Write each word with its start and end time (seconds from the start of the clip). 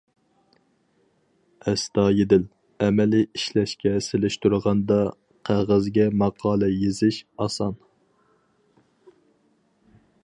ئەستايىدىل، 1.71 2.47
ئەمەلىي 2.85 3.27
ئىشلەشكە 3.27 3.93
سېلىشتۇرغاندا، 4.07 4.97
قەغەزگە 5.51 6.09
ماقالە 6.23 6.71
يېزىش 6.77 7.21
ئاسان. 7.47 7.77